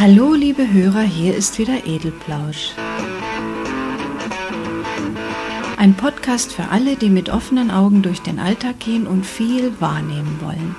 [0.00, 2.70] Hallo, liebe Hörer, hier ist wieder Edelplausch.
[5.76, 10.38] Ein Podcast für alle, die mit offenen Augen durch den Alltag gehen und viel wahrnehmen
[10.40, 10.74] wollen.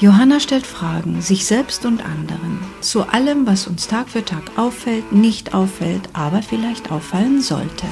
[0.00, 5.12] Johanna stellt Fragen, sich selbst und anderen, zu allem, was uns Tag für Tag auffällt,
[5.12, 7.86] nicht auffällt, aber vielleicht auffallen sollte.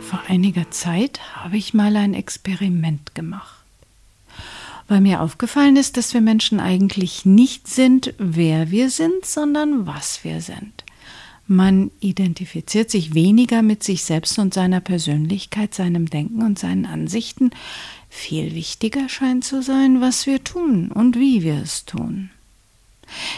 [0.00, 3.57] Vor einiger Zeit habe ich mal ein Experiment gemacht
[4.88, 10.24] weil mir aufgefallen ist, dass wir Menschen eigentlich nicht sind, wer wir sind, sondern was
[10.24, 10.84] wir sind.
[11.46, 17.50] Man identifiziert sich weniger mit sich selbst und seiner Persönlichkeit, seinem Denken und seinen Ansichten.
[18.10, 22.30] Viel wichtiger scheint zu sein, was wir tun und wie wir es tun.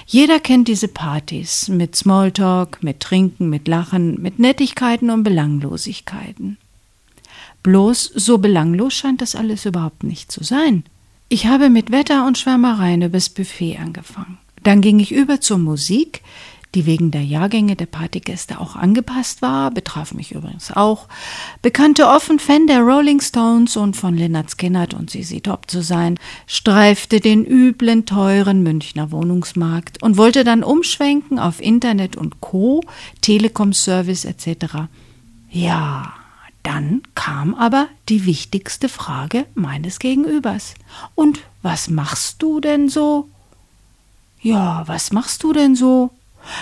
[0.06, 6.58] Jeder kennt diese Partys mit Smalltalk, mit Trinken, mit Lachen, mit Nettigkeiten und Belanglosigkeiten.
[7.62, 10.82] Bloß so belanglos scheint das alles überhaupt nicht zu sein.
[11.32, 14.38] Ich habe mit Wetter und Schwärmereien übers Buffet angefangen.
[14.64, 16.22] Dann ging ich über zur Musik,
[16.74, 21.06] die wegen der Jahrgänge der Partygäste auch angepasst war, betraf mich übrigens auch,
[21.62, 26.18] bekannte offen Fan der Rolling Stones und von Leonard Skinnert und Sisi Top zu sein,
[26.48, 32.82] streifte den üblen, teuren Münchner Wohnungsmarkt und wollte dann umschwenken auf Internet und Co.,
[33.20, 34.88] Telekom-Service etc.
[35.48, 36.12] Ja,
[36.62, 40.74] dann kam aber die wichtigste Frage meines Gegenübers.
[41.14, 43.28] Und was machst du denn so?
[44.42, 46.10] Ja, was machst du denn so?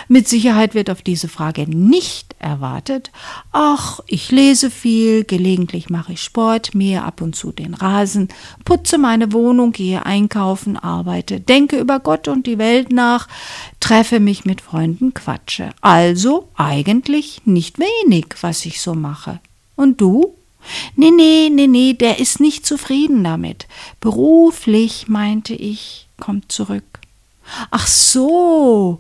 [0.09, 3.11] Mit Sicherheit wird auf diese Frage nicht erwartet.
[3.53, 8.29] Ach, ich lese viel, gelegentlich mache ich Sport, mähe ab und zu den Rasen,
[8.65, 13.29] putze meine Wohnung, gehe einkaufen, arbeite, denke über Gott und die Welt nach,
[13.81, 15.71] treffe mich mit Freunden, quatsche.
[15.81, 19.41] Also eigentlich nicht wenig, was ich so mache.
[19.79, 20.35] Und du?
[20.97, 23.69] Nee, nee, nee, nee, der ist nicht zufrieden damit.
[24.01, 26.99] Beruflich, meinte ich, kommt zurück.
[27.71, 28.99] Ach so.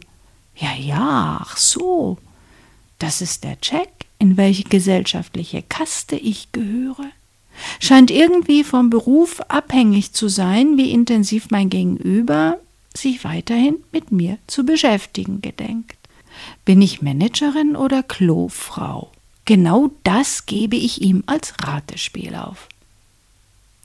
[0.55, 2.17] Ja, ja, ach so.
[3.01, 3.91] Das ist der Check,
[4.21, 7.11] in welche gesellschaftliche Kaste ich gehöre.
[7.81, 12.61] Scheint irgendwie vom Beruf abhängig zu sein, wie intensiv mein Gegenüber
[12.95, 15.99] sich weiterhin mit mir zu beschäftigen gedenkt.
[16.65, 19.11] Bin ich Managerin oder Klofrau?
[19.49, 22.69] Genau das gebe ich ihm als Ratespiel auf.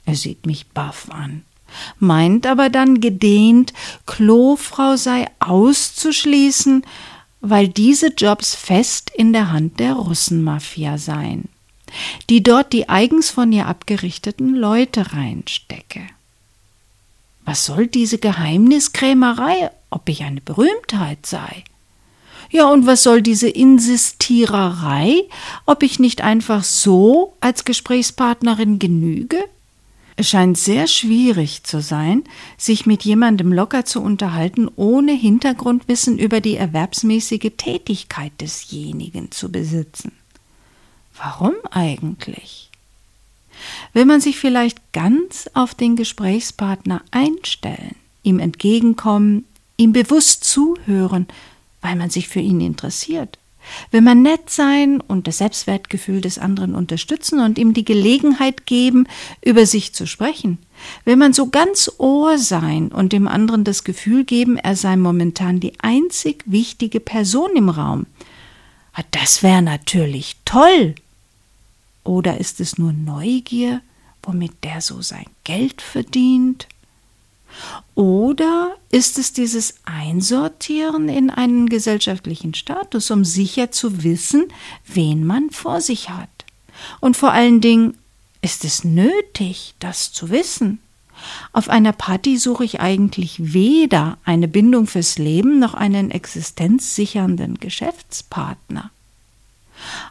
[0.05, 1.43] Er sieht mich baff an,
[1.99, 3.71] meint aber dann gedehnt,
[4.05, 6.83] Klofrau sei auszuschließen,
[7.39, 11.47] weil diese Jobs fest in der Hand der Russenmafia seien,
[12.29, 16.01] die dort die eigens von ihr abgerichteten Leute reinstecke.
[17.45, 21.63] Was soll diese Geheimniskrämerei, ob ich eine Berühmtheit sei?
[22.53, 25.23] Ja, und was soll diese Insistiererei,
[25.65, 29.43] ob ich nicht einfach so als Gesprächspartnerin genüge?
[30.17, 32.23] Es scheint sehr schwierig zu sein,
[32.55, 40.11] sich mit jemandem locker zu unterhalten, ohne Hintergrundwissen über die erwerbsmäßige Tätigkeit desjenigen zu besitzen.
[41.17, 42.69] Warum eigentlich?
[43.93, 51.25] Will man sich vielleicht ganz auf den Gesprächspartner einstellen, ihm entgegenkommen, ihm bewusst zuhören,
[51.83, 53.37] weil man sich für ihn interessiert.
[53.91, 59.07] Will man nett sein und das Selbstwertgefühl des anderen unterstützen und ihm die Gelegenheit geben,
[59.41, 60.57] über sich zu sprechen?
[61.05, 65.59] Will man so ganz Ohr sein und dem anderen das Gefühl geben, er sei momentan
[65.59, 68.05] die einzig wichtige Person im Raum?
[68.93, 70.95] Ah, das wäre natürlich toll.
[72.03, 73.81] Oder ist es nur Neugier,
[74.21, 76.67] womit der so sein Geld verdient?
[77.95, 84.47] Oder ist es dieses Einsortieren in einen gesellschaftlichen Status, um sicher zu wissen,
[84.85, 86.29] wen man vor sich hat?
[86.99, 87.97] Und vor allen Dingen,
[88.41, 90.79] ist es nötig, das zu wissen?
[91.53, 98.91] Auf einer Party suche ich eigentlich weder eine Bindung fürs Leben noch einen existenzsichernden Geschäftspartner.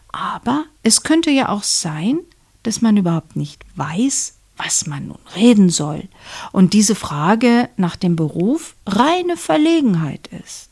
[0.09, 2.21] Aber es könnte ja auch sein,
[2.63, 6.09] dass man überhaupt nicht weiß, was man nun reden soll,
[6.53, 10.69] und diese Frage nach dem Beruf reine Verlegenheit ist.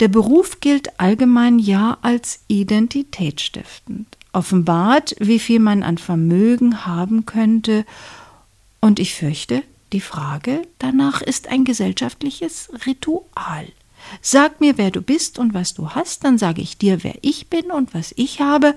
[0.00, 7.84] Der Beruf gilt allgemein ja als identitätsstiftend, offenbart, wie viel man an Vermögen haben könnte,
[8.80, 9.62] und ich fürchte,
[9.92, 13.66] die Frage danach ist ein gesellschaftliches Ritual.
[14.22, 17.48] Sag mir, wer du bist und was du hast, dann sage ich dir, wer ich
[17.48, 18.74] bin und was ich habe,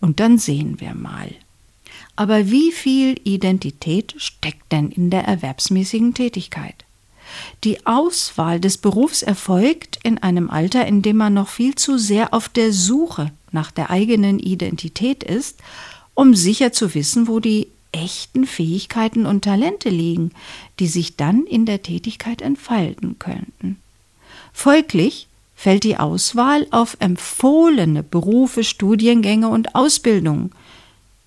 [0.00, 1.30] und dann sehen wir mal.
[2.16, 6.84] Aber wie viel Identität steckt denn in der erwerbsmäßigen Tätigkeit?
[7.64, 12.32] Die Auswahl des Berufs erfolgt in einem Alter, in dem man noch viel zu sehr
[12.32, 15.58] auf der Suche nach der eigenen Identität ist,
[16.14, 20.32] um sicher zu wissen, wo die echten Fähigkeiten und Talente liegen,
[20.78, 23.78] die sich dann in der Tätigkeit entfalten könnten.
[24.52, 30.50] Folglich fällt die Auswahl auf empfohlene Berufe, Studiengänge und Ausbildungen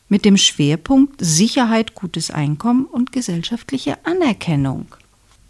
[0.10, 4.88] mit dem Schwerpunkt Sicherheit, gutes Einkommen und gesellschaftliche Anerkennung.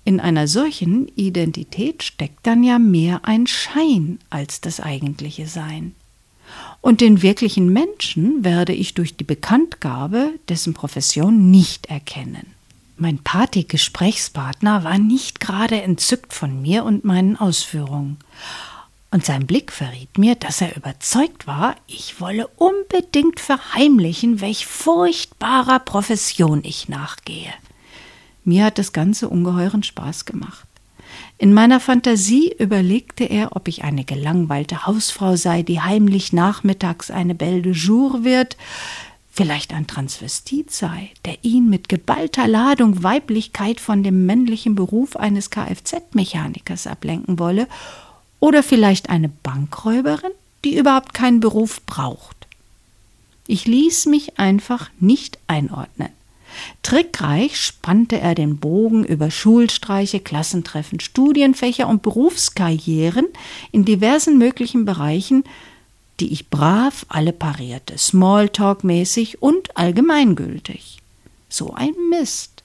[0.04, 5.96] In einer solchen Identität steckt dann ja mehr ein Schein als das eigentliche Sein.
[6.80, 12.54] Und den wirklichen Menschen werde ich durch die Bekanntgabe dessen Profession nicht erkennen.
[12.96, 18.18] Mein Party-Gesprächspartner war nicht gerade entzückt von mir und meinen Ausführungen.
[19.10, 25.80] Und sein Blick verriet mir, dass er überzeugt war, ich wolle unbedingt verheimlichen, welch furchtbarer
[25.80, 27.54] Profession ich nachgehe.
[28.44, 30.68] Mir hat das Ganze ungeheuren Spaß gemacht.
[31.38, 37.36] In meiner Fantasie überlegte er, ob ich eine gelangweilte Hausfrau sei, die heimlich nachmittags eine
[37.36, 38.58] Belle de Jour wird,
[39.32, 45.52] vielleicht ein Transvestit sei, der ihn mit geballter Ladung Weiblichkeit von dem männlichen Beruf eines
[45.52, 47.68] Kfz-Mechanikers ablenken wolle,
[48.40, 50.32] oder vielleicht eine Bankräuberin,
[50.64, 52.48] die überhaupt keinen Beruf braucht.
[53.48, 56.10] Ich ließ mich einfach nicht einordnen.
[56.82, 63.28] Trickreich spannte er den Bogen über Schulstreiche, Klassentreffen, Studienfächer und Berufskarrieren
[63.72, 65.44] in diversen möglichen Bereichen,
[66.20, 70.98] die ich brav alle parierte, Smalltalk-mäßig und allgemeingültig.
[71.50, 72.64] So ein Mist.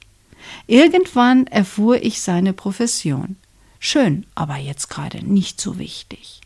[0.66, 3.36] Irgendwann erfuhr ich seine Profession.
[3.84, 6.40] Schön, aber jetzt gerade nicht so wichtig.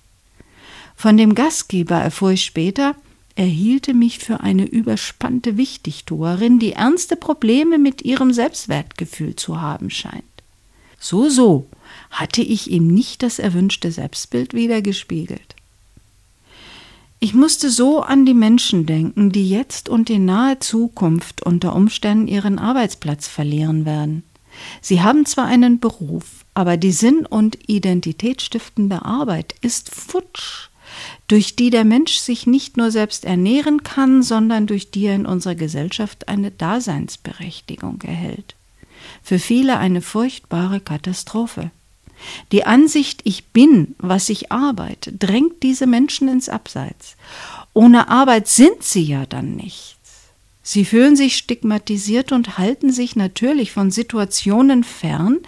[0.96, 2.94] Von dem Gastgeber erfuhr ich später,
[3.34, 9.90] er hielte mich für eine überspannte Wichtigtuerin, die ernste Probleme mit ihrem Selbstwertgefühl zu haben
[9.90, 10.24] scheint.
[10.98, 11.66] So, so
[12.10, 15.56] hatte ich ihm nicht das erwünschte Selbstbild wiedergespiegelt.
[17.20, 22.28] Ich musste so an die Menschen denken, die jetzt und in naher Zukunft unter Umständen
[22.28, 24.22] ihren Arbeitsplatz verlieren werden.
[24.80, 30.70] Sie haben zwar einen Beruf, aber die sinn- und identitätsstiftende Arbeit ist futsch
[31.28, 35.26] durch die der Mensch sich nicht nur selbst ernähren kann, sondern durch die er in
[35.26, 38.54] unserer Gesellschaft eine Daseinsberechtigung erhält.
[39.22, 41.70] Für viele eine furchtbare Katastrophe.
[42.52, 47.16] Die Ansicht, ich bin, was ich arbeite, drängt diese Menschen ins Abseits.
[47.74, 49.96] Ohne Arbeit sind sie ja dann nichts.
[50.62, 55.38] Sie fühlen sich stigmatisiert und halten sich natürlich von Situationen fern,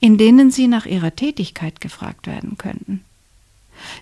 [0.00, 3.04] in denen sie nach ihrer Tätigkeit gefragt werden könnten.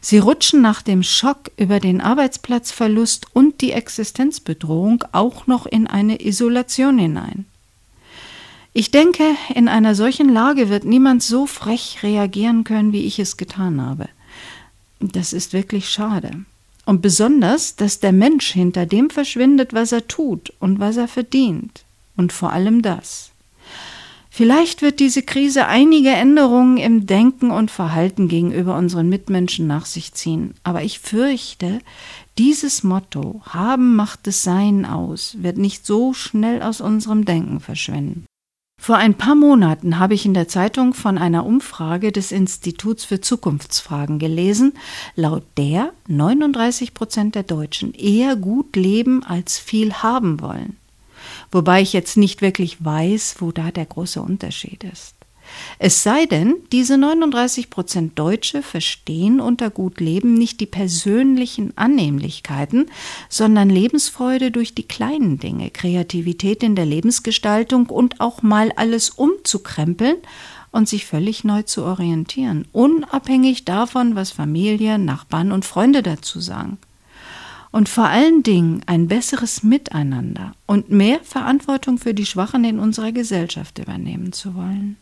[0.00, 6.25] Sie rutschen nach dem Schock über den Arbeitsplatzverlust und die Existenzbedrohung auch noch in eine
[6.25, 7.47] Isolation hinein.
[8.73, 9.25] Ich denke,
[9.55, 14.09] in einer solchen Lage wird niemand so frech reagieren können, wie ich es getan habe.
[15.01, 16.31] Das ist wirklich schade.
[16.85, 21.85] Und besonders, dass der Mensch hinter dem verschwindet, was er tut und was er verdient.
[22.17, 23.31] Und vor allem das.
[24.38, 30.14] Vielleicht wird diese Krise einige Änderungen im Denken und Verhalten gegenüber unseren Mitmenschen nach sich
[30.14, 30.55] ziehen.
[30.62, 31.81] Aber ich fürchte,
[32.38, 38.26] dieses Motto Haben macht es Sein aus wird nicht so schnell aus unserem Denken verschwinden.
[38.81, 43.20] Vor ein paar Monaten habe ich in der Zeitung von einer Umfrage des Instituts für
[43.20, 44.75] Zukunftsfragen gelesen,
[45.17, 50.78] laut der 39 Prozent der Deutschen eher gut leben als viel haben wollen.
[51.50, 55.15] Wobei ich jetzt nicht wirklich weiß, wo da der große Unterschied ist.
[55.79, 62.87] Es sei denn, diese 39 Prozent Deutsche verstehen unter gut Leben nicht die persönlichen Annehmlichkeiten,
[63.29, 70.17] sondern Lebensfreude durch die kleinen Dinge, Kreativität in der Lebensgestaltung und auch mal alles umzukrempeln
[70.70, 76.79] und sich völlig neu zu orientieren, unabhängig davon, was Familie, Nachbarn und Freunde dazu sagen
[77.70, 83.13] und vor allen Dingen ein besseres Miteinander und mehr Verantwortung für die Schwachen in unserer
[83.13, 84.96] Gesellschaft übernehmen zu wollen.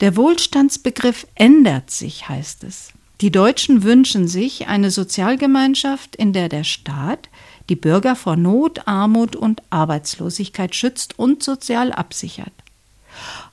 [0.00, 2.92] Der Wohlstandsbegriff ändert sich, heißt es.
[3.20, 7.28] Die Deutschen wünschen sich eine Sozialgemeinschaft, in der der Staat
[7.68, 12.52] die Bürger vor Not, Armut und Arbeitslosigkeit schützt und sozial absichert.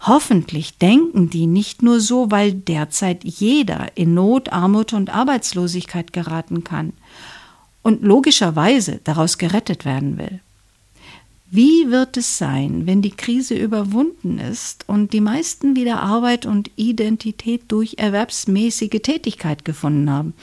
[0.01, 6.63] Hoffentlich denken die nicht nur so, weil derzeit jeder in Not, Armut und Arbeitslosigkeit geraten
[6.63, 6.93] kann,
[7.81, 10.39] und logischerweise daraus gerettet werden will.
[11.51, 16.69] Wie wird es sein, wenn die Krise überwunden ist und die meisten wieder Arbeit und
[16.75, 20.33] Identität durch erwerbsmäßige Tätigkeit gefunden haben?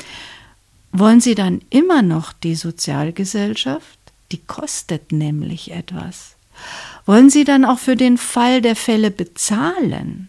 [0.90, 3.98] Wollen sie dann immer noch die Sozialgesellschaft?
[4.32, 6.34] Die kostet nämlich etwas.
[7.04, 10.28] Wollen sie dann auch für den Fall der Fälle bezahlen?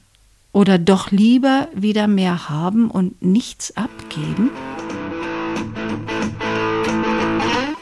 [0.52, 4.52] Oder doch lieber wieder mehr haben und nichts abgeben?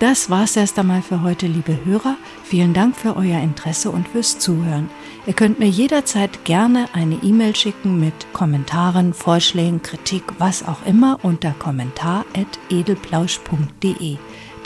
[0.07, 2.15] Das war's erst einmal für heute, liebe Hörer.
[2.43, 4.88] Vielen Dank für euer Interesse und fürs Zuhören.
[5.25, 11.17] Ihr könnt mir jederzeit gerne eine E-Mail schicken mit Kommentaren, Vorschlägen, Kritik, was auch immer
[11.24, 14.17] unter kommentar.edelplausch.de.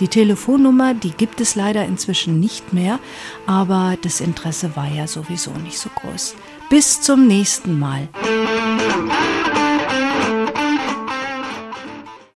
[0.01, 2.99] Die Telefonnummer, die gibt es leider inzwischen nicht mehr,
[3.45, 6.35] aber das Interesse war ja sowieso nicht so groß.
[6.69, 8.09] Bis zum nächsten Mal.